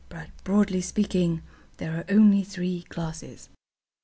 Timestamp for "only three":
2.09-2.81